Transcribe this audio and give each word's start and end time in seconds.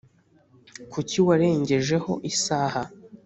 kuki 0.91 1.17
warengejeho 1.27 2.11
isaha 2.31 2.81